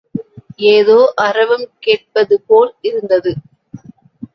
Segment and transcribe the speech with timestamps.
[0.69, 0.95] ஏதோ
[1.21, 3.33] அரவம் கேட்பதுபோல் இருந்தது.